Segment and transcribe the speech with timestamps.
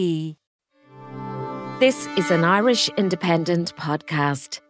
[0.00, 0.34] This
[2.16, 4.60] is an Irish Independent podcast.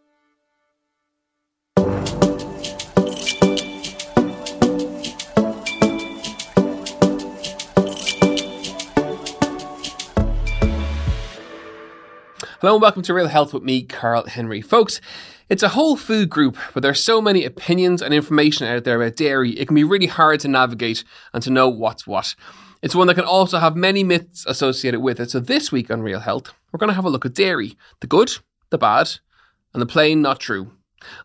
[12.61, 14.61] Hello and welcome to Real Health with me, Carl Henry.
[14.61, 15.01] Folks,
[15.49, 19.15] it's a whole food group, but there's so many opinions and information out there about
[19.15, 22.35] dairy, it can be really hard to navigate and to know what's what.
[22.83, 25.31] It's one that can also have many myths associated with it.
[25.31, 28.07] So this week on Real Health, we're going to have a look at dairy the
[28.07, 28.33] good,
[28.71, 29.19] the bad,
[29.75, 30.73] and the plain not true.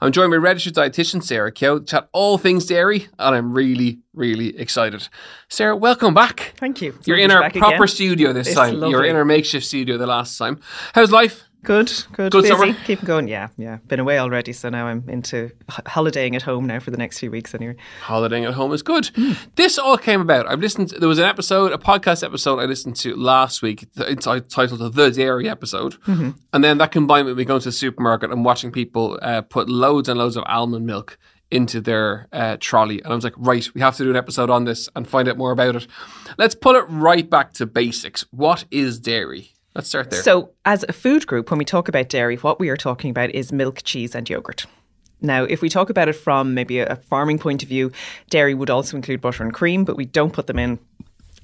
[0.02, 4.00] I'm joined by registered dietitian Sarah Keogh to chat all things dairy, and I'm really,
[4.14, 5.08] really excited.
[5.50, 6.54] Sarah, welcome back.
[6.58, 6.98] Thank you.
[7.06, 7.88] You're in our proper again.
[7.88, 8.76] studio this it's time.
[8.76, 8.90] Lovely.
[8.90, 10.62] You were in our makeshift studio the last time.
[10.94, 11.44] How's life?
[11.66, 12.32] Good, good.
[12.32, 12.48] Good Busy.
[12.48, 12.74] summer?
[12.86, 13.28] Keep going.
[13.28, 13.78] Yeah, yeah.
[13.88, 15.52] Been away already, so now I'm into
[15.88, 17.76] holidaying at home now for the next few weeks anyway.
[18.04, 19.06] Holidaying at home is good.
[19.16, 19.38] Mm.
[19.56, 20.48] This all came about.
[20.48, 20.90] I've listened.
[20.90, 23.88] To, there was an episode, a podcast episode I listened to last week.
[23.98, 26.32] It's titled "The Dairy Episode," mm-hmm.
[26.54, 29.68] and then that combined with me going to the supermarket and watching people uh, put
[29.68, 31.18] loads and loads of almond milk
[31.52, 33.02] into their uh, trolley.
[33.02, 35.28] And I was like, right, we have to do an episode on this and find
[35.28, 35.88] out more about it.
[36.38, 38.26] Let's put it right back to basics.
[38.32, 39.55] What is dairy?
[39.76, 40.24] Let's start there.
[40.24, 43.32] So, as a food group, when we talk about dairy, what we are talking about
[43.32, 44.66] is milk, cheese, and yogurt.
[45.22, 47.92] Now, if we talk about it from maybe a farming point of view,
[48.30, 50.80] dairy would also include butter and cream, but we don't put them in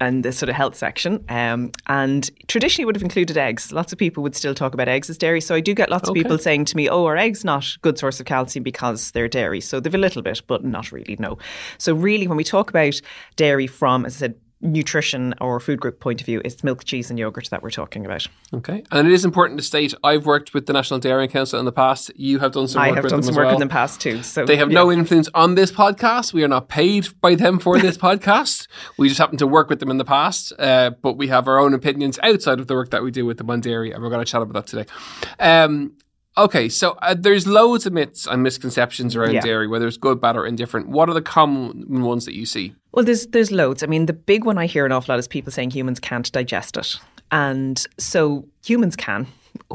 [0.00, 1.24] and the sort of health section.
[1.28, 3.70] Um, and traditionally would have included eggs.
[3.70, 5.40] Lots of people would still talk about eggs as dairy.
[5.40, 6.18] So I do get lots okay.
[6.18, 9.12] of people saying to me, oh, are eggs not a good source of calcium because
[9.12, 9.60] they're dairy?
[9.60, 11.38] So they've a little bit, but not really, no.
[11.78, 13.00] So really, when we talk about
[13.36, 17.10] dairy from, as I said, nutrition or food group point of view, it's milk, cheese,
[17.10, 18.26] and yogurt that we're talking about.
[18.54, 21.64] Okay, and it is important to state I've worked with the National Dairy Council in
[21.64, 22.10] the past.
[22.16, 22.80] You have done some.
[22.80, 23.54] I have done some work well.
[23.54, 24.22] in the past too.
[24.22, 24.76] So they have yeah.
[24.76, 26.32] no influence on this podcast.
[26.32, 28.68] We are not paid by them for this podcast.
[28.96, 31.58] We just happen to work with them in the past, uh, but we have our
[31.58, 34.08] own opinions outside of the work that we do with the on dairy, and we're
[34.08, 34.90] going to chat about that today.
[35.38, 35.96] Um,
[36.36, 39.42] Okay, so uh, there's loads of myths and misconceptions around yeah.
[39.42, 40.88] dairy, whether it's good, bad, or indifferent.
[40.88, 42.74] What are the common ones that you see?
[42.92, 43.82] Well, there's there's loads.
[43.82, 46.30] I mean, the big one I hear an awful lot is people saying humans can't
[46.30, 46.96] digest it,
[47.30, 49.26] and so humans can.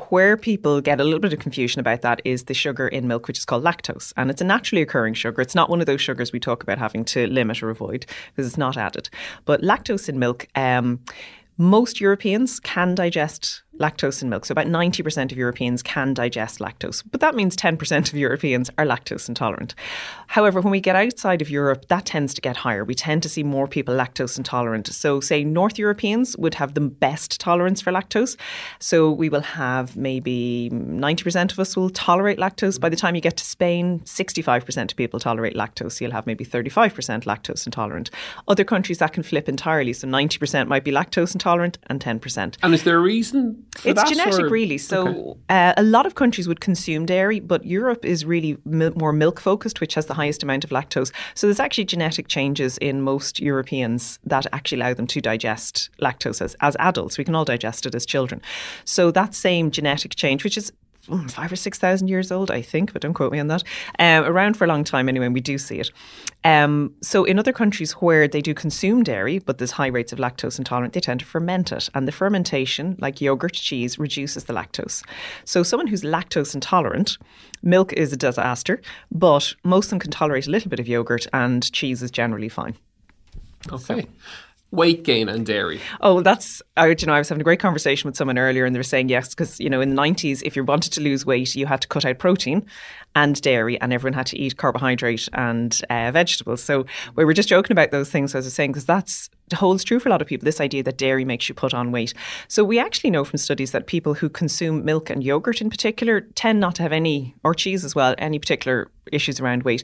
[0.09, 3.27] Where people get a little bit of confusion about that is the sugar in milk,
[3.27, 4.11] which is called lactose.
[4.17, 5.39] And it's a naturally occurring sugar.
[5.39, 8.47] It's not one of those sugars we talk about having to limit or avoid because
[8.47, 9.07] it's not added.
[9.45, 10.99] But lactose in milk, um,
[11.57, 14.45] most Europeans can digest lactose in milk.
[14.45, 18.85] So about 90% of Europeans can digest lactose, but that means 10% of Europeans are
[18.85, 19.75] lactose intolerant.
[20.27, 22.83] However, when we get outside of Europe, that tends to get higher.
[22.83, 24.87] We tend to see more people lactose intolerant.
[24.87, 28.37] So, say North Europeans would have the best tolerance for lactose.
[28.79, 32.79] So, we will have maybe 90% of us will tolerate lactose.
[32.79, 36.01] By the time you get to Spain, 65% of people tolerate lactose.
[36.01, 38.09] You'll have maybe 35% lactose intolerant.
[38.47, 39.93] Other countries that can flip entirely.
[39.93, 42.57] So, 90% might be lactose intolerant and 10%.
[42.63, 44.49] And is there a reason it's genetic, or?
[44.49, 44.77] really.
[44.77, 45.39] So okay.
[45.49, 49.39] uh, a lot of countries would consume dairy, but Europe is really mil- more milk
[49.39, 51.11] focused, which has the highest amount of lactose.
[51.35, 56.41] So there's actually genetic changes in most Europeans that actually allow them to digest lactose
[56.41, 57.17] as, as adults.
[57.17, 58.41] We can all digest it as children.
[58.85, 60.71] So that same genetic change, which is
[61.29, 63.63] five or six thousand years old, I think, but don't quote me on that.
[63.99, 65.91] Um, around for a long time anyway, and we do see it.
[66.43, 70.19] Um, so in other countries where they do consume dairy, but there's high rates of
[70.19, 74.53] lactose intolerant, they tend to ferment it, and the fermentation, like yogurt, cheese, reduces the
[74.53, 75.03] lactose.
[75.45, 77.17] So someone who's lactose intolerant,
[77.63, 78.81] milk is a disaster,
[79.11, 82.49] but most of them can tolerate a little bit of yogurt, and cheese is generally
[82.49, 82.75] fine.
[83.71, 84.01] Okay.
[84.01, 84.07] So
[84.71, 85.79] weight gain and dairy?
[86.01, 88.75] Oh, that's I, you know I was having a great conversation with someone earlier, and
[88.75, 91.25] they were saying yes because you know in the nineties, if you wanted to lose
[91.25, 92.65] weight, you had to cut out protein
[93.15, 96.63] and dairy, and everyone had to eat carbohydrate and uh, vegetables.
[96.63, 96.85] So
[97.15, 99.99] we were just joking about those things, as I was saying, because that's holds true
[99.99, 100.45] for a lot of people.
[100.45, 102.13] This idea that dairy makes you put on weight.
[102.47, 106.21] So we actually know from studies that people who consume milk and yogurt in particular
[106.35, 109.83] tend not to have any, or cheese as well, any particular issues around weight.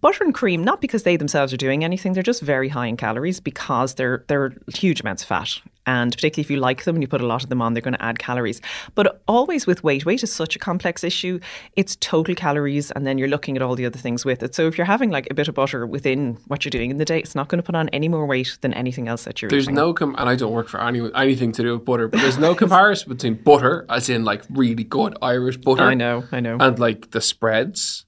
[0.00, 2.96] Butter and cream, not because they themselves are doing anything, they're just very high in
[2.96, 5.58] calories because they're they're huge amounts of fat.
[5.86, 7.80] And particularly if you like them and you put a lot of them on, they're
[7.80, 8.60] going to add calories.
[8.94, 11.40] But always with weight, weight is such a complex issue.
[11.76, 14.54] It's total calories, and then you're looking at all the other things with it.
[14.54, 17.06] So if you're having like a bit of butter within what you're doing in the
[17.06, 19.48] day, it's not going to put on any more weight than anything else that you're
[19.50, 22.20] There's no, com- and I don't work for any, anything to do with butter, but
[22.20, 25.82] there's no comparison between butter, as in like really good Irish butter.
[25.84, 26.58] I know, I know.
[26.60, 28.04] And like the spreads.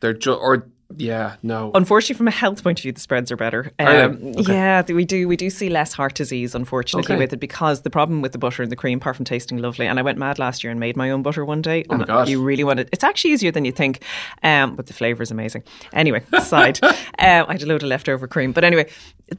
[0.00, 1.70] They're just, or yeah, no.
[1.74, 3.72] Unfortunately, from a health point of view, the spreads are better.
[3.78, 4.52] Um, Okay.
[4.52, 5.26] Yeah, we do.
[5.28, 7.18] We do see less heart disease, unfortunately, Okay.
[7.22, 9.86] with it because the problem with the butter and the cream, apart from tasting lovely,
[9.86, 11.84] and I went mad last year and made my own butter one day.
[11.90, 12.28] Oh my and gosh.
[12.28, 12.88] You really want it.
[12.92, 14.02] It's actually easier than you think,
[14.42, 15.62] um, but the flavour is amazing.
[15.92, 18.88] Anyway, aside, um, I had a load of leftover cream, but anyway,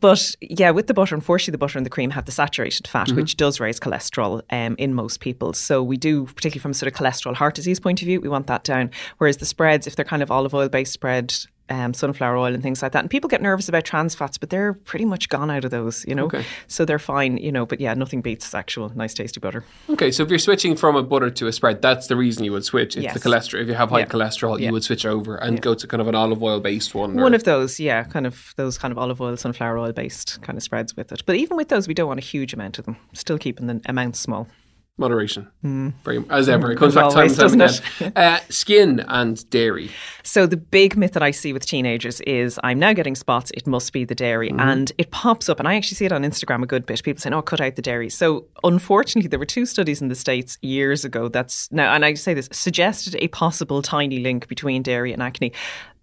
[0.01, 3.07] but yeah, with the butter, unfortunately, the butter and the cream have the saturated fat,
[3.07, 3.17] Mm-hmm.
[3.17, 5.53] which does raise cholesterol um, in most people.
[5.53, 8.27] So we do, particularly from a sort of cholesterol heart disease point of view, we
[8.29, 8.89] want that down.
[9.19, 11.33] Whereas the spreads, if they're kind of olive oil based spread,
[11.69, 12.99] um, sunflower oil and things like that.
[12.99, 16.05] And people get nervous about trans fats, but they're pretty much gone out of those,
[16.07, 16.25] you know.
[16.25, 16.43] Okay.
[16.67, 17.65] So they're fine, you know.
[17.65, 19.63] But yeah, nothing beats actual nice tasty butter.
[19.89, 22.51] Okay, so if you're switching from a butter to a spread, that's the reason you
[22.51, 22.95] would switch.
[22.95, 23.13] It's Yes.
[23.13, 23.61] the cholesterol.
[23.61, 24.05] If you have high Yeah.
[24.05, 24.67] cholesterol, Yeah.
[24.67, 27.15] you would switch over and go to kind of an olive oil based one.
[27.15, 30.57] One of those, yeah, kind of those kind of olive oil, sunflower oil based kind
[30.57, 31.23] of spreads with it.
[31.25, 32.97] But even with those, we don't want a huge amount of them.
[33.13, 34.47] Still keeping the amount small.
[34.97, 35.49] Moderation.
[36.03, 38.13] Very, as ever, it comes back time and time again.
[38.15, 39.89] Uh, skin and dairy.
[40.23, 43.51] So the big myth that I see with teenagers is I'm now getting spots.
[43.53, 45.59] It must be the dairy, and it pops up.
[45.59, 47.03] And I actually see it on Instagram a good bit.
[47.03, 50.15] People saying, "Oh, cut out the dairy." So unfortunately, there were two studies in the
[50.15, 51.27] states years ago.
[51.27, 55.51] That's now, and I say this suggested a possible tiny link between dairy and acne,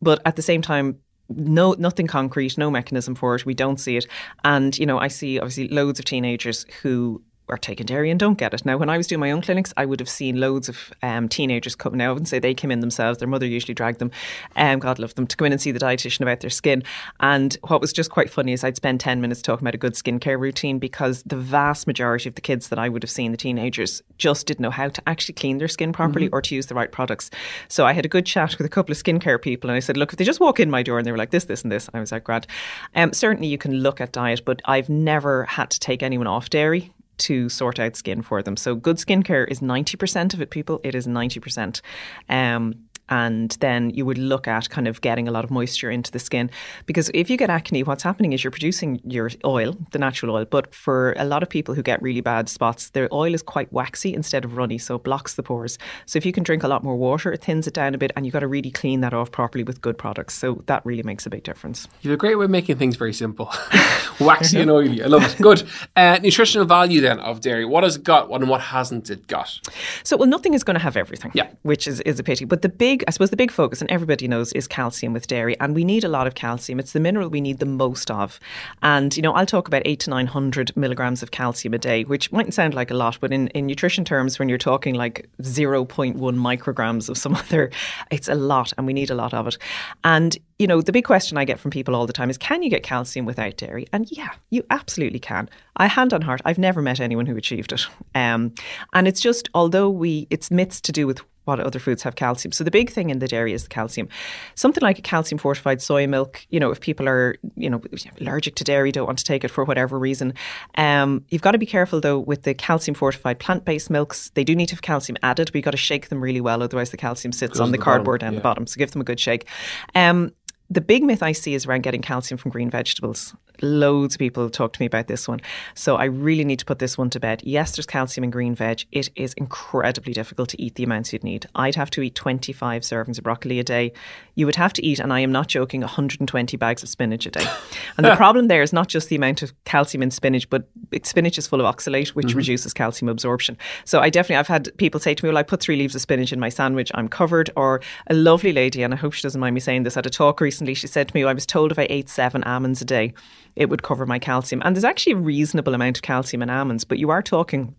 [0.01, 0.99] but at the same time.
[1.35, 3.47] No, nothing concrete, no mechanism for it.
[3.47, 4.07] We don't see it,
[4.45, 8.39] and you know, I see obviously loads of teenagers who are taking dairy and don't
[8.39, 8.65] get it.
[8.65, 11.29] Now, when I was doing my own clinics, I would have seen loads of um,
[11.29, 11.95] teenagers come.
[11.95, 13.19] Now, I wouldn't say they came in themselves.
[13.19, 14.11] Their mother usually dragged them,
[14.57, 16.83] um, God love them, to come in and see the dietitian about their skin.
[17.21, 19.95] And what was just quite funny is I'd spend 10 minutes talking about a good
[19.95, 23.37] skincare routine because the vast majority of the kids that I would have seen, the
[23.37, 26.75] teenagers, just didn't know how to actually clean their skin properly or to use the
[26.75, 27.31] right products.
[27.69, 29.97] So I had a good chat with a couple of skincare people and I said,
[29.97, 31.73] look, if they just walk in my door and they were like this, this, and
[31.73, 32.47] this, I was like, grad.
[32.95, 36.51] Um, certainly you can look at diet, but I've never had to take anyone off
[36.51, 38.57] dairy to sort out skin for them.
[38.57, 40.81] So good skincare is 90% of it, people.
[40.83, 41.81] It is 90%.
[42.29, 42.75] Um,
[43.13, 46.19] and then you would look at kind of getting a lot of moisture into the
[46.19, 46.51] skin.
[46.87, 50.47] Because if you get acne, what's happening is you're producing your oil, the natural oil.
[50.47, 53.71] But for a lot of people who get really bad spots, their oil is quite
[53.71, 55.77] waxy instead of runny, so it blocks the pores.
[56.07, 58.13] So if you can drink a lot more water, it thins it down a bit,
[58.17, 60.35] and you've got to really clean that off properly with good products.
[60.39, 61.87] So that really makes a big difference.
[62.01, 63.53] You have a great way of making things very simple.
[64.21, 65.03] Waxy and oily.
[65.03, 65.37] I love it.
[65.41, 65.65] Good.
[65.97, 67.65] Uh, nutritional value then of dairy.
[67.67, 69.61] What has it got and what hasn't it got?
[70.03, 71.49] So, well, nothing is going to have everything, Yeah.
[71.63, 72.45] which is, is a pity.
[72.47, 75.59] But the big, I suppose, the big focus, and everybody knows, is calcium with dairy.
[75.61, 76.79] And we need a lot of calcium.
[76.79, 78.39] It's the mineral we need the most of.
[78.83, 82.31] And, you know, I'll talk about eight to 900 milligrams of calcium a day, which
[82.33, 86.17] mightn't sound like a lot, but in, in nutrition terms, when you're talking like 0.1
[86.17, 87.71] micrograms of some other,
[88.11, 89.59] it's a lot and we need a lot of it.
[90.05, 92.63] And, you know, the big question I get from people all the time is can
[92.63, 93.87] you get calcium without dairy?
[93.93, 95.49] And yeah, you absolutely can.
[95.77, 97.87] I hand on heart, I've never met anyone who achieved it.
[98.15, 98.55] Um,
[98.93, 102.53] and it's just, although we, it's myths to do with what other foods have calcium.
[102.53, 104.09] So the big thing in the dairy is the calcium.
[104.55, 107.81] Something like a calcium fortified soy milk, you know, if people are, you know,
[108.21, 110.35] allergic to dairy, don't want to take it for whatever reason,
[110.77, 114.31] um, you've got to be careful though with the calcium fortified plant based milks.
[114.35, 116.63] They do need to have calcium added, but you've got to shake them really well,
[116.63, 118.39] otherwise the calcium sits on the, the bottom, cardboard down yeah.
[118.39, 118.67] the bottom.
[118.67, 119.47] So give them a good shake.
[119.95, 120.33] Um,
[120.73, 123.35] the big myth I see is around getting calcium from green vegetables.
[123.61, 125.41] Loads of people talk to me about this one.
[125.75, 127.43] So I really need to put this one to bed.
[127.45, 128.85] Yes, there's calcium in green veg.
[128.91, 131.47] It is incredibly difficult to eat the amounts you'd need.
[131.55, 133.93] I'd have to eat 25 servings of broccoli a day.
[134.35, 137.31] You would have to eat, and I am not joking, 120 bags of spinach a
[137.31, 137.47] day.
[137.99, 140.67] And the problem there is not just the amount of calcium in spinach, but
[141.03, 142.39] spinach is full of oxalate, which mm-hmm.
[142.39, 143.59] reduces calcium absorption.
[143.85, 146.01] So I definitely, I've had people say to me, well, I put three leaves of
[146.01, 147.51] spinach in my sandwich, I'm covered.
[147.55, 150.11] Or a lovely lady, and I hope she doesn't mind me saying this, at a
[150.11, 152.85] talk recently, she said to me, I was told if I ate seven almonds a
[152.85, 153.15] day,
[153.57, 154.63] it would cover my calcium.
[154.65, 157.75] And there's actually a reasonable amount of calcium in almonds, but you are talking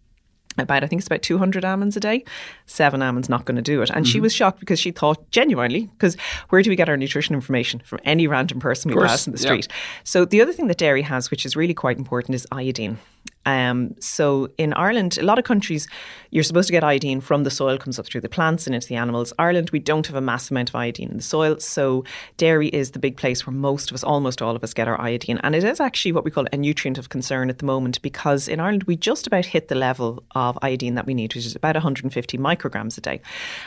[0.57, 2.23] about I think it's about 200 almonds a day.
[2.65, 3.89] Seven almonds not going to do it.
[3.89, 4.23] And she mm-hmm.
[4.23, 6.15] was shocked because she thought genuinely because
[6.49, 9.39] where do we get our nutrition information from any random person we pass in the
[9.39, 9.47] yeah.
[9.47, 9.67] street?
[10.03, 12.99] So the other thing that dairy has which is really quite important is iodine.
[13.45, 15.87] Um, so in Ireland, a lot of countries,
[16.31, 18.87] you're supposed to get iodine from the soil, comes up through the plants and into
[18.87, 19.33] the animals.
[19.37, 21.59] Ireland, we don't have a massive amount of iodine in the soil.
[21.59, 22.03] So
[22.37, 24.99] dairy is the big place where most of us, almost all of us, get our
[24.99, 25.39] iodine.
[25.43, 28.47] And it is actually what we call a nutrient of concern at the moment because
[28.47, 31.55] in Ireland, we just about hit the level of iodine that we need, which is
[31.55, 33.21] about 150 micrograms a day.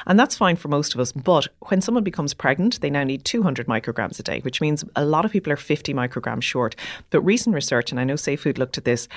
[0.07, 1.13] And that's fine for most of us.
[1.13, 5.05] But when someone becomes pregnant, they now need 200 micrograms a day, which means a
[5.05, 6.77] lot of people are 50 micrograms short.
[7.11, 9.09] But recent research, and I know Safe Food looked at this,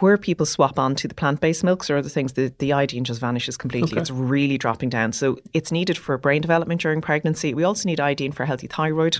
[0.00, 3.20] where people swap onto the plant based milks or other things, the, the iodine just
[3.20, 3.92] vanishes completely.
[3.92, 4.00] Okay.
[4.00, 5.12] It's really dropping down.
[5.12, 7.54] So it's needed for brain development during pregnancy.
[7.54, 9.18] We also need iodine for healthy thyroid.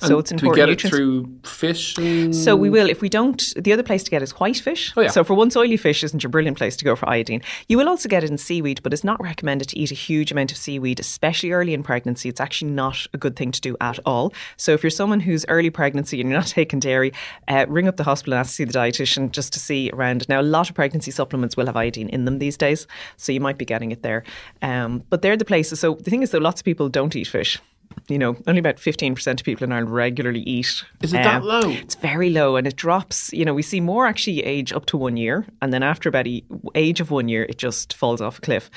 [0.00, 0.52] So and it's important.
[0.52, 0.84] We get nutrients.
[0.84, 1.98] it through fish?
[1.98, 2.34] And...
[2.34, 2.88] So we will.
[2.88, 4.92] If we don't, the other place to get is white fish.
[4.96, 5.10] Oh, yeah.
[5.10, 7.42] So for once, oily fish isn't your brilliant place to go for iodine.
[7.68, 10.32] You will also get it in seaweed, but it's not recommended to eat a huge
[10.32, 12.28] amount of seaweed, especially early in pregnancy.
[12.28, 14.32] It's actually not a good thing to do at all.
[14.56, 17.12] So if you're someone who's early pregnancy and you're not taking dairy,
[17.48, 20.05] uh, ring up the hospital and ask to see the dietitian just to see around.
[20.28, 22.86] Now, a lot of pregnancy supplements will have iodine in them these days,
[23.16, 24.24] so you might be getting it there.
[24.62, 25.80] Um, but they're the places.
[25.80, 27.60] So the thing is, though, lots of people don't eat fish
[28.08, 30.84] you know, only about 15% of people in Ireland regularly eat.
[31.02, 31.70] Is it um, that low?
[31.70, 33.32] It's very low and it drops.
[33.32, 35.46] You know, we see more actually age up to one year.
[35.60, 36.42] And then after about a
[36.74, 38.70] age of one year, it just falls off a cliff.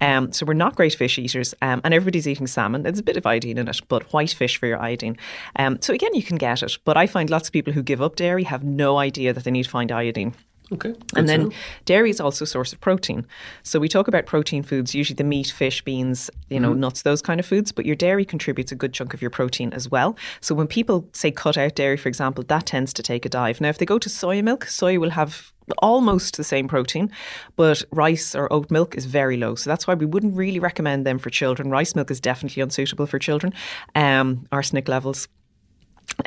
[0.00, 1.54] Um, so we're not great fish eaters.
[1.62, 2.82] Um, and everybody's eating salmon.
[2.82, 5.16] There's a bit of iodine in it, but white fish for your iodine.
[5.56, 6.78] Um, so again, you can get it.
[6.84, 9.50] But I find lots of people who give up dairy have no idea that they
[9.50, 10.34] need to find iodine.
[10.72, 10.94] Okay.
[11.14, 11.52] And then
[11.84, 13.24] dairy is also a source of protein.
[13.62, 17.02] So we talk about protein foods, usually the meat, fish, beans, you know, mm nuts,
[17.02, 19.90] those kind of foods, but your dairy contributes a good chunk of your protein as
[19.90, 20.14] well.
[20.42, 23.62] So when people say cut out dairy, for example, that tends to take a dive.
[23.62, 27.10] Now, if they go to soy milk, soy will have almost the same protein,
[27.56, 29.54] but rice or oat milk is very low.
[29.54, 31.70] So that's why we wouldn't really recommend them for children.
[31.70, 33.54] Rice milk is definitely unsuitable for children.
[33.94, 35.28] Um, arsenic levels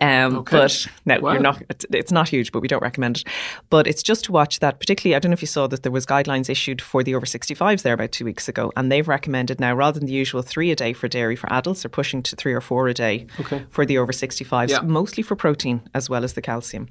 [0.01, 0.57] um, okay.
[0.57, 1.33] But no, wow.
[1.33, 1.62] you're not.
[1.69, 3.24] It's, it's, not huge, but we don't recommend it.
[3.69, 4.79] But it's just to watch that.
[4.79, 7.25] Particularly, I don't know if you saw that there was guidelines issued for the over
[7.25, 10.71] 65s there about two weeks ago, and they've recommended now rather than the usual three
[10.71, 13.65] a day for dairy for adults, they're pushing to three or four a day okay.
[13.69, 14.81] for the over 65s, yeah.
[14.81, 16.89] mostly for protein as well as the calcium.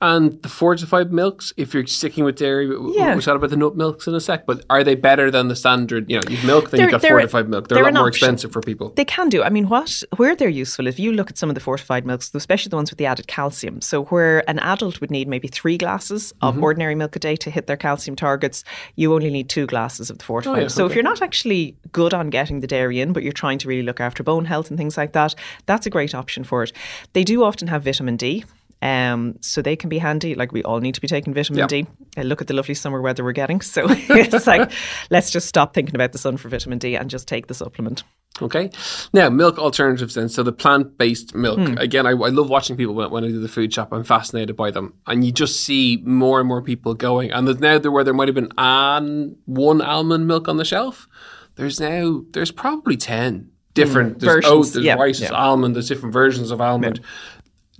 [0.00, 3.12] And the fortified milks, if you're sticking with dairy, yeah.
[3.12, 5.56] we'll chat about the nut milks in a sec, but are they better than the
[5.56, 7.68] standard, you know, you've milk, then you've got fortified milk.
[7.68, 8.26] They're, they're a lot more option.
[8.26, 8.90] expensive for people.
[8.96, 9.42] They can do.
[9.42, 12.34] I mean, what where they're useful, if you look at some of the fortified milks,
[12.34, 15.78] especially the ones with the added calcium, so where an adult would need maybe three
[15.78, 16.64] glasses of mm-hmm.
[16.64, 18.62] ordinary milk a day to hit their calcium targets,
[18.96, 20.58] you only need two glasses of the fortified.
[20.58, 20.92] Oh, yeah, so okay.
[20.92, 23.82] if you're not actually good on getting the dairy in, but you're trying to really
[23.82, 25.34] look after bone health and things like that,
[25.64, 26.72] that's a great option for it.
[27.14, 28.44] They do often have vitamin D.
[28.84, 30.34] Um, so they can be handy.
[30.34, 31.68] Like we all need to be taking vitamin yep.
[31.68, 31.86] D.
[32.18, 33.62] Uh, look at the lovely summer weather we're getting.
[33.62, 34.70] So it's like,
[35.08, 38.04] let's just stop thinking about the sun for vitamin D and just take the supplement.
[38.42, 38.70] Okay.
[39.14, 40.28] Now, milk alternatives then.
[40.28, 41.60] So the plant based milk.
[41.60, 41.78] Hmm.
[41.78, 43.88] Again, I, I, love watching people when, when, I do the food shop.
[43.90, 44.92] I'm fascinated by them.
[45.06, 47.30] And you just see more and more people going.
[47.30, 50.64] And there's now there where there might have been an, one almond milk on the
[50.64, 51.08] shelf.
[51.54, 54.18] There's now, there's probably 10 different.
[54.18, 54.52] Mm, there's versions.
[54.52, 54.98] oat, there's yep.
[54.98, 56.98] rice, there's almond, there's different versions of almond.
[56.98, 57.06] Yep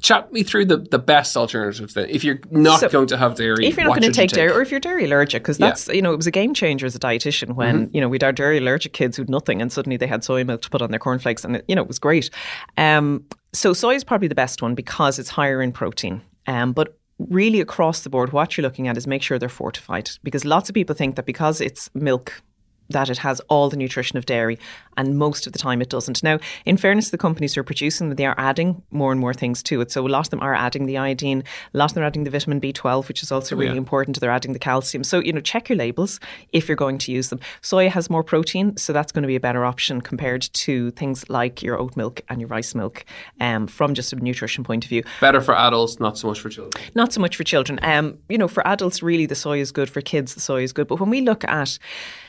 [0.04, 3.34] chat me through the, the best alternatives then if you're not so going to have
[3.37, 5.56] dairy if you're not going to take, take, dairy or if you're dairy allergic because
[5.56, 5.94] that's yeah.
[5.94, 7.94] you know it was a game changer as a dietitian when mm-hmm.
[7.96, 10.61] you know we'd our dairy allergic kids who'd nothing and suddenly they had soy milk
[10.61, 12.28] to put on their cornflakes and it, you know it was great
[12.76, 16.99] um, so soy is probably the best one because it's higher in protein um, but
[17.30, 20.68] really across the board what you're looking at is make sure they're fortified because lots
[20.68, 22.42] of people think that because it's milk
[22.90, 24.58] that it has all the nutrition of dairy,
[24.96, 26.22] and most of the time it doesn't.
[26.22, 29.34] Now, in fairness the companies who are producing them, they are adding more and more
[29.34, 29.90] things to it.
[29.90, 32.24] So a lot of them are adding the iodine, a lot of them are adding
[32.24, 33.78] the vitamin B12, which is also oh, really yeah.
[33.78, 34.20] important.
[34.20, 35.04] They're adding the calcium.
[35.04, 36.20] So, you know, check your labels
[36.52, 37.40] if you're going to use them.
[37.62, 41.28] Soya has more protein, so that's going to be a better option compared to things
[41.28, 43.04] like your oat milk and your rice milk
[43.40, 45.02] um, from just a nutrition point of view.
[45.20, 46.84] Better for adults, not so much for children.
[46.94, 47.78] Not so much for children.
[47.82, 49.90] Um, you know, for adults, really, the soy is good.
[49.90, 50.88] For kids, the soy is good.
[50.88, 51.78] But when we look at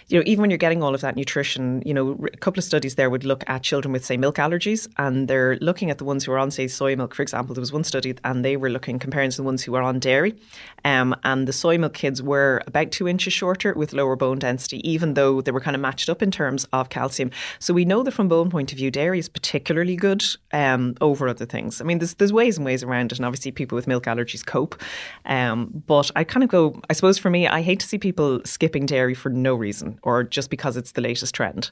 [0.07, 2.63] you know, even when you're getting all of that nutrition, you know, a couple of
[2.63, 6.03] studies there would look at children with, say, milk allergies, and they're looking at the
[6.03, 7.55] ones who are on, say, soy milk, for example.
[7.55, 9.99] There was one study, and they were looking comparing to the ones who were on
[9.99, 10.35] dairy,
[10.83, 14.87] um, and the soy milk kids were about two inches shorter with lower bone density,
[14.87, 17.31] even though they were kind of matched up in terms of calcium.
[17.57, 21.27] So we know that from bone point of view, dairy is particularly good um, over
[21.27, 21.81] other things.
[21.81, 24.45] I mean, there's there's ways and ways around it, and obviously people with milk allergies
[24.45, 24.79] cope.
[25.25, 28.41] Um, but I kind of go, I suppose for me, I hate to see people
[28.45, 31.71] skipping dairy for no reason or just because it's the latest trend.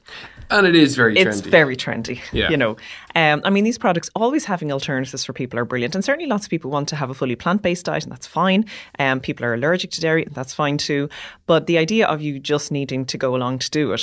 [0.50, 1.26] And it is very trendy.
[1.26, 2.20] It's very trendy.
[2.32, 2.50] Yeah.
[2.50, 2.76] You know,
[3.14, 5.94] um, I mean, these products always having alternatives for people are brilliant.
[5.94, 8.26] And certainly lots of people want to have a fully plant based diet, and that's
[8.26, 8.64] fine.
[8.98, 11.08] Um, people are allergic to dairy, and that's fine too.
[11.46, 14.02] But the idea of you just needing to go along to do it,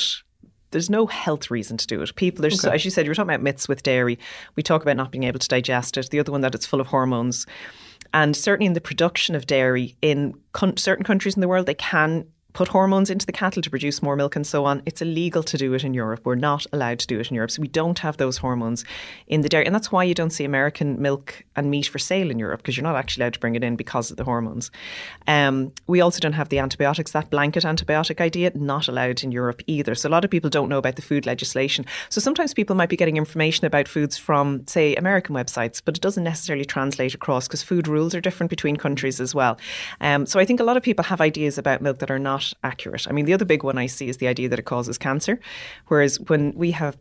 [0.71, 2.15] there's no health reason to do it.
[2.15, 2.73] People, there's okay.
[2.73, 4.17] as you said, you were talking about myths with dairy.
[4.55, 6.09] We talk about not being able to digest it.
[6.09, 7.45] The other one that it's full of hormones.
[8.13, 11.73] And certainly in the production of dairy in con- certain countries in the world, they
[11.75, 14.81] can put hormones into the cattle to produce more milk and so on.
[14.85, 16.21] It's illegal to do it in Europe.
[16.25, 17.51] We're not allowed to do it in Europe.
[17.51, 18.83] So we don't have those hormones
[19.27, 19.65] in the dairy.
[19.65, 22.75] And that's why you don't see American milk and meat for sale in Europe because
[22.75, 24.71] you're not actually allowed to bring it in because of the hormones.
[25.27, 29.61] Um, we also don't have the antibiotics, that blanket antibiotic idea, not allowed in Europe
[29.67, 29.95] either.
[29.95, 31.85] So a lot of people don't know about the food legislation.
[32.09, 36.01] So sometimes people might be getting information about foods from, say, American websites, but it
[36.01, 39.57] doesn't necessarily translate across because food rules are different between countries as well.
[40.01, 42.40] Um, so I think a lot of people have ideas about milk that are not
[42.41, 43.07] not accurate.
[43.07, 45.39] I mean, the other big one I see is the idea that it causes cancer,
[45.87, 46.97] whereas when we have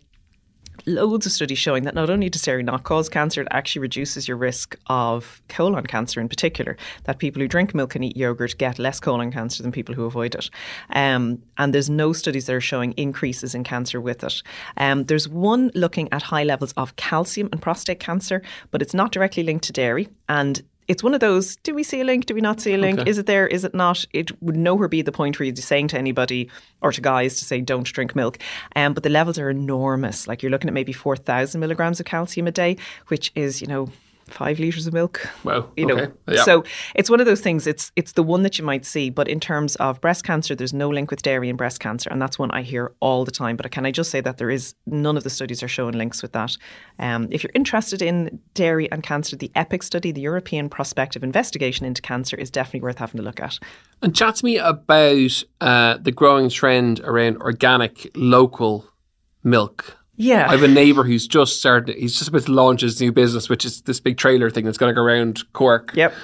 [0.86, 4.26] loads of studies showing that not only does dairy not cause cancer, it actually reduces
[4.26, 6.76] your risk of colon cancer in particular.
[7.04, 10.04] That people who drink milk and eat yogurt get less colon cancer than people who
[10.04, 10.50] avoid it.
[10.90, 14.42] Um, and there's no studies that are showing increases in cancer with it.
[14.76, 19.12] Um, there's one looking at high levels of calcium and prostate cancer, but it's not
[19.12, 20.08] directly linked to dairy.
[20.28, 22.26] And it's one of those do we see a link?
[22.26, 22.98] Do we not see a link?
[22.98, 23.08] Okay.
[23.08, 23.46] Is it there?
[23.46, 24.04] Is it not?
[24.12, 27.44] It would nowhere be the point where you're saying to anybody or to guys to
[27.44, 28.38] say don't drink milk.
[28.74, 30.26] Um, but the levels are enormous.
[30.26, 33.88] Like you're looking at maybe 4,000 milligrams of calcium a day, which is, you know,
[34.32, 35.26] five liters of milk.
[35.44, 35.70] Wow.
[35.76, 36.12] You know, okay.
[36.28, 36.44] yeah.
[36.44, 37.66] so it's one of those things.
[37.66, 40.72] It's it's the one that you might see, but in terms of breast cancer, there's
[40.72, 43.56] no link with dairy and breast cancer, and that's one I hear all the time.
[43.56, 46.22] But can I just say that there is none of the studies are showing links
[46.22, 46.56] with that.
[46.98, 51.86] Um, if you're interested in dairy and cancer, the EPIC study, the European Prospective Investigation
[51.86, 53.58] into Cancer, is definitely worth having a look at.
[54.02, 58.86] And chat to me about uh, the growing trend around organic, local
[59.42, 60.48] milk yeah.
[60.48, 63.48] I have a neighbour who's just started, he's just about to launch his new business,
[63.48, 65.92] which is this big trailer thing that's going to go around Cork.
[65.94, 66.14] Yep.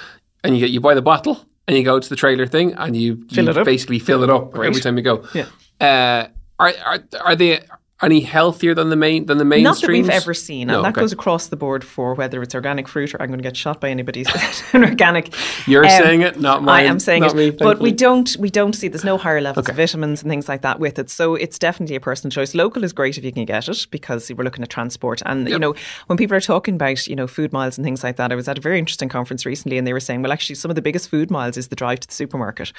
[0.43, 3.25] And you you buy the bottle and you go to the trailer thing and you,
[3.29, 5.25] fill you basically fill it up every time you go.
[5.33, 5.47] Yeah.
[5.81, 6.27] Uh,
[6.59, 7.61] are, are, are they
[8.01, 9.63] any healthier than the main than the mainstream?
[9.63, 11.01] Not that we've ever seen, No, and that okay.
[11.01, 13.81] goes across the board for whether it's organic fruit or I'm going to get shot
[13.81, 15.33] by anybody who's an organic.
[15.67, 16.85] You're Um, saying it, not mine.
[16.85, 19.41] I am saying not it, me, but we don't we don't see there's no higher
[19.41, 19.71] levels Okay.
[19.73, 21.09] of vitamins and things like that with it.
[21.09, 22.53] So it's definitely a personal choice.
[22.53, 25.21] Local is great if you can get it because we're looking at transport.
[25.25, 25.73] And you know
[26.05, 28.47] when people are talking about you know food miles and things like that, I was
[28.47, 30.81] at a very interesting conference recently, and they were saying, well, actually, some of the
[30.83, 32.71] biggest food miles is the drive to the supermarket.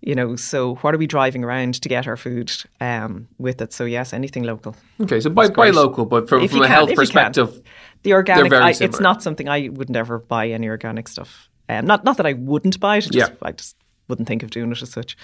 [0.00, 2.50] You know, so what are we driving around to get our food
[2.80, 3.72] um, with it?
[3.74, 4.61] So yes, anything local.
[5.00, 7.04] Okay, so buy, buy local, but from, from a can, health if you can.
[7.04, 7.62] perspective,
[8.02, 11.48] The organic, I, it's not something I would never buy any organic stuff.
[11.68, 13.28] Um, not not that I wouldn't buy it, just, Yeah.
[13.42, 13.76] I just
[14.08, 15.16] wouldn't think of doing it as such.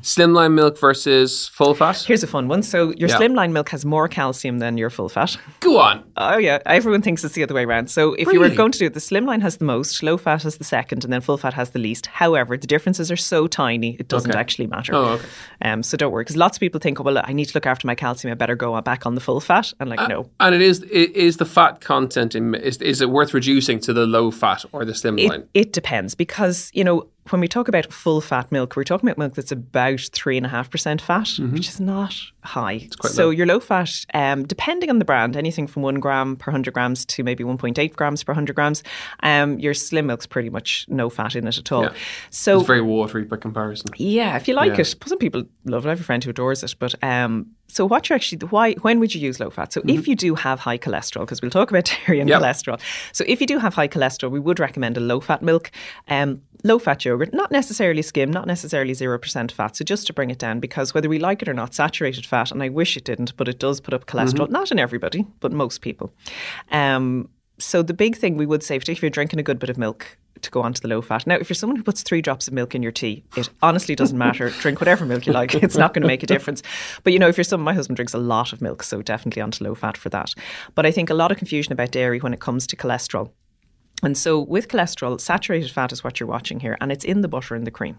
[0.00, 1.98] Slimline milk versus full fat.
[2.06, 2.62] Here's a fun one.
[2.62, 3.18] So your Yeah.
[3.18, 5.36] slimline milk has more calcium than your full fat.
[5.60, 6.04] Go on.
[6.16, 7.90] Oh yeah, everyone thinks it's the other way around.
[7.90, 10.42] So if you were going to do it, the slimline has the most, low fat
[10.42, 12.06] has the second, and then full fat has the least.
[12.06, 14.38] However, the differences are so tiny it doesn't Okay.
[14.38, 14.94] actually matter.
[14.94, 15.26] Oh, okay.
[15.62, 17.66] Um, so don't worry, because lots of people think, oh, well, I need to look
[17.66, 18.30] after my calcium.
[18.32, 19.72] I better go back on the full fat.
[19.80, 23.00] And Uh, like, no, And it is it is the fat content in is is
[23.00, 25.40] it worth reducing to the low fat or the slimline?
[25.54, 29.08] It, it depends because, you know, when we talk about full fat milk, we're talking
[29.08, 32.14] about milk that's about three and a half percent fat, which is not
[32.44, 32.76] high.
[32.76, 33.00] Mm-hmm.
[33.00, 33.30] quite so low.
[33.30, 37.04] your low fat, um, depending on the brand, anything from one gram per hundred grams
[37.06, 38.82] to maybe one point eight grams per hundred grams,
[39.22, 41.84] um, your slim milk's pretty much no fat in it at all.
[41.84, 41.92] Yeah.
[42.30, 43.90] So it's very watery by comparison.
[43.96, 44.80] yeah, if you like Yeah.
[44.80, 45.88] it, some people love it.
[45.88, 46.74] I have a friend who adores it.
[46.78, 49.72] But um, so what you actually why when would you use low fat?
[49.72, 52.42] So if you do have high cholesterol, because we'll talk about dairy and Mm-hmm.
[52.42, 52.42] Yep.
[52.42, 52.80] cholesterol.
[53.12, 55.70] So if you do have high cholesterol, we would recommend a low fat milk,
[56.08, 59.76] um, low fat yogurt, not necessarily skim, not necessarily zero percent fat.
[59.76, 62.50] So just to bring it down, because whether we like it or not, saturated fat,
[62.50, 64.44] and I wish it didn't, but it does put up cholesterol.
[64.46, 64.52] Mm-hmm.
[64.52, 66.12] Not in everybody, but most people.
[66.72, 67.28] Um,
[67.58, 69.76] so the big thing we would say, particularly if you're drinking a good bit of
[69.78, 71.26] milk, to go onto the low fat.
[71.26, 73.94] Now, if you're someone who puts three drops of milk in your tea, it honestly
[73.94, 74.50] doesn't matter.
[74.60, 76.62] Drink whatever milk you like; it's not going to make a difference.
[77.04, 79.42] But you know, if you're someone, my husband drinks a lot of milk, so definitely
[79.42, 80.34] onto low fat for that.
[80.74, 83.30] But I think a lot of confusion about dairy when it comes to cholesterol.
[84.02, 87.26] And so, with cholesterol, saturated fat is what you're watching here, and it's in the
[87.26, 87.96] butter and the cream.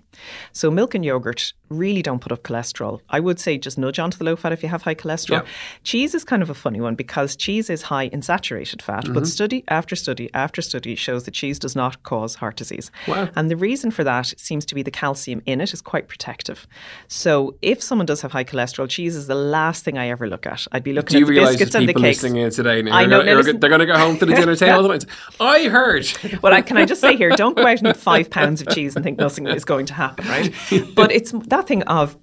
[0.54, 3.02] So, milk and yogurt really don't put up cholesterol.
[3.10, 5.42] I would say just nudge onto the low fat if you have high cholesterol.
[5.44, 5.50] Yeah.
[5.84, 9.14] Cheese is kind of a funny one because cheese is high in saturated fat, Mm-hmm.
[9.14, 12.92] but study after study after study shows that cheese does not cause heart disease.
[13.08, 13.28] Wow.
[13.36, 16.66] And the reason for that seems to be the calcium in it is quite protective.
[17.10, 20.46] So, if someone does have high cholesterol, cheese is the last thing I ever look
[20.48, 20.66] at.
[20.72, 22.24] I'd be looking Do at the biscuits and the cakes.
[22.24, 22.80] listening today?
[22.80, 24.56] I know, gonna- now you're listen- go- they're going to go home to the dinner
[24.56, 24.98] table.
[25.42, 25.89] I heard.
[26.42, 28.70] Well, I, can I just say here, don't go out and eat five pounds of
[28.70, 30.54] cheese and think nothing is going to happen, right?
[30.96, 32.18] But it's that thing of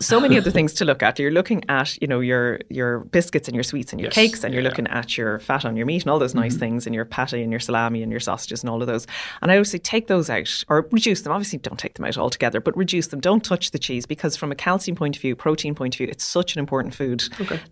[0.00, 1.18] so many other things to look at.
[1.18, 4.44] You're looking at, you know, your your biscuits and your sweets and your Yes, cakes,
[4.44, 4.68] and you're yeah.
[4.68, 6.60] looking at your fat on your meat and all those nice mm-hmm.
[6.60, 9.06] things, and your patty and your salami and your sausages and all of those.
[9.40, 11.32] And I always say take those out or reduce them.
[11.32, 13.20] Obviously, don't take them out altogether, but reduce them.
[13.20, 16.08] Don't touch the cheese because from a calcium point of view, protein point of view,
[16.08, 17.24] it's such an important food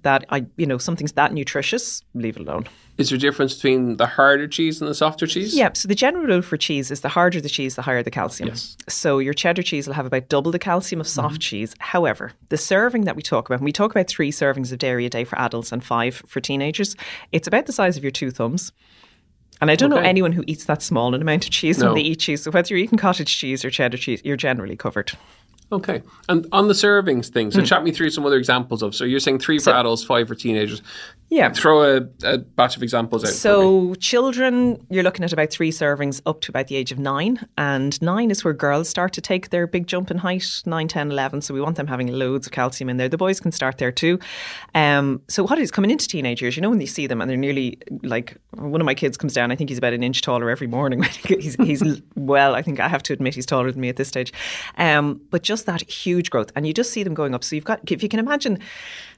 [0.02, 2.66] that I, you know, something's that nutritious, leave it alone.
[3.00, 5.56] Is there a difference between the harder cheese and the softer cheese?
[5.56, 5.76] Yep.
[5.76, 8.50] so the general rule for cheese is the harder the cheese, the higher the calcium.
[8.50, 8.76] Yes.
[8.88, 11.40] So your cheddar cheese will have about double the calcium of soft mm-hmm.
[11.40, 11.74] cheese.
[11.78, 15.06] However, the serving that we talk about, when we talk about three servings of dairy
[15.06, 16.94] a day for adults and five for teenagers,
[17.32, 18.70] it's about the size of your two thumbs.
[19.62, 21.86] And I don't know anyone who eats that small an amount of cheese No.
[21.86, 22.42] when they eat cheese.
[22.42, 25.12] So whether you're eating cottage cheese or cheddar cheese, you're generally covered.
[25.72, 26.02] Okay.
[26.28, 28.94] And on the servings thing, so chat me through some other examples of.
[28.94, 30.82] So you're saying three for adults, five for teenagers.
[31.30, 31.52] Yeah.
[31.52, 33.30] Throw a, a batch of examples out.
[33.30, 37.46] So, children, you're looking at about three servings up to about the age of nine.
[37.56, 41.12] And nine is where girls start to take their big jump in height, 9, 10,
[41.12, 41.42] 11.
[41.42, 43.08] So, we want them having loads of calcium in there.
[43.08, 44.18] The boys can start there too.
[44.74, 47.36] Um, so, what is coming into teenagers, you know, when you see them and they're
[47.36, 50.50] nearly like one of my kids comes down, I think he's about an inch taller
[50.50, 51.00] every morning.
[51.28, 54.08] he's, he's well, I think I have to admit he's taller than me at this
[54.08, 54.32] stage.
[54.78, 56.52] Um, but just that huge growth.
[56.54, 57.44] And you just see them going up.
[57.44, 58.58] So, you've got, if you can imagine,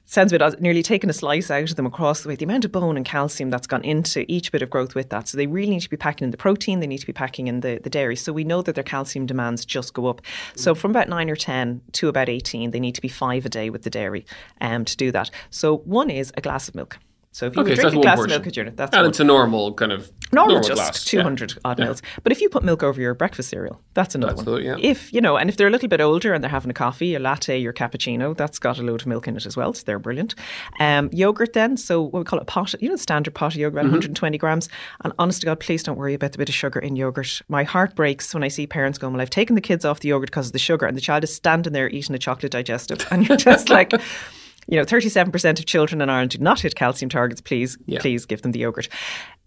[0.05, 2.35] sounds a bit odd, nearly taking a slice out of them across the way.
[2.35, 5.27] The amount of bone and calcium that's gone into each bit of growth with that.
[5.27, 7.47] So they really need to be packing in the protein, they need to be packing
[7.47, 8.15] in the, the dairy.
[8.15, 10.21] So we know that their calcium demands just go up.
[10.55, 13.49] So from about nine or 10 to about 18, they need to be five a
[13.49, 14.25] day with the dairy
[14.61, 15.29] um, to do that.
[15.49, 16.97] So one is a glass of milk.
[17.33, 18.31] So if you Okay, so drink a glass portion.
[18.31, 19.09] of milk at dinner, that's and one.
[19.09, 21.13] it's a normal kind of Normal, normal just glass.
[21.13, 21.21] Yeah.
[21.21, 22.01] 200 odd mils.
[22.23, 24.55] But if you put milk over your breakfast cereal, that's another That's one.
[24.61, 24.75] the- yeah.
[24.79, 27.13] If, you know, and if they're a little bit older and they're having a coffee,
[27.15, 29.73] a latte, your cappuccino, that's got a load of milk in it as well.
[29.73, 30.35] So they're brilliant.
[30.79, 33.59] Um, yogurt then, so what we call it pot, you know, the standard pot of
[33.59, 33.91] yogurt, Mm-hmm.
[33.93, 34.69] 120 grams.
[35.03, 37.41] And honest to God, please don't worry about the bit of sugar in yogurt.
[37.49, 40.09] My heart breaks when I see parents going, well, I've taken the kids off the
[40.09, 43.05] yogurt because of the sugar and the child is standing there eating a chocolate digestive.
[43.11, 43.91] And you're just like...
[44.67, 47.41] You know, 37% of children in Ireland do not hit calcium targets.
[47.41, 47.99] Please, Yeah.
[47.99, 48.87] please give them the yogurt.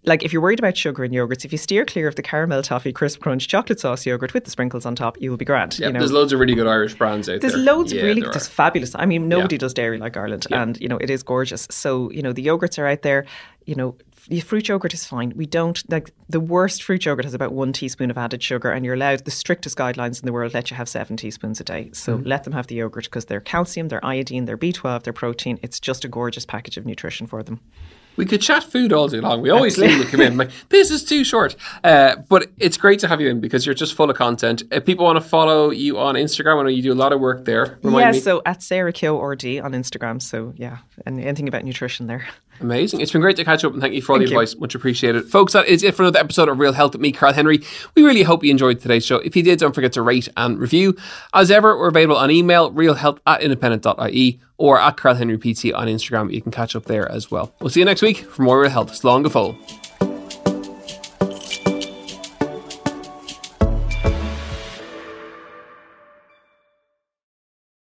[0.05, 2.61] Like, if you're worried about sugar in yogurts, if you steer clear of the caramel
[2.61, 5.77] toffee crisp crunch chocolate sauce yogurt with the sprinkles on top, you will be grand.
[5.79, 5.99] Yeah, you know?
[5.99, 7.63] there's loads of really good Irish brands out There's there.
[7.63, 8.93] There's loads Yeah, of really, there's fabulous.
[8.95, 9.59] I mean, nobody Yeah.
[9.59, 11.67] does dairy like Ireland, and you know it is gorgeous.
[11.71, 13.25] So you know the yogurts are out there.
[13.65, 13.95] You know,
[14.29, 15.33] the fruit yogurt is fine.
[15.35, 18.83] We don't like the worst fruit yogurt has about one teaspoon of added sugar, and
[18.85, 21.89] you're allowed the strictest guidelines in the world let you have seven teaspoons a day.
[21.93, 22.27] So Mm-hmm.
[22.27, 25.59] let them have the yogurt because they're calcium, they're iodine, they're B12, they're protein.
[25.61, 27.59] It's just a gorgeous package of nutrition for them.
[28.15, 29.43] We could chat food all day long.
[29.43, 32.99] We always seem to come in like this is too short, uh, but it's great
[33.01, 34.63] to have you in because you're just full of content.
[34.71, 37.19] If people want to follow you on Instagram, I know you do a lot of
[37.19, 37.77] work there.
[37.83, 38.19] Remind yeah, me.
[38.19, 40.19] so at Sarah Keogh RD on Instagram.
[40.19, 42.27] So yeah, and anything about nutrition there.
[42.59, 43.01] Amazing.
[43.01, 44.39] It's been great to catch up and thank you for all Thank the you.
[44.39, 44.57] advice.
[44.59, 45.25] Much appreciated.
[45.29, 47.61] Folks, that is it for another episode of Real Health with me, Carl Henry.
[47.95, 49.17] We really hope you enjoyed today's show.
[49.17, 50.95] If you did, don't forget to rate and review.
[51.33, 55.87] As ever, we're available on email, realhealth at independent.ie or at Carl Henry PT on
[55.87, 56.33] Instagram.
[56.33, 57.53] You can catch up there as well.
[57.59, 58.91] We'll see you next week for more Real Health.
[58.91, 59.86] Slán go.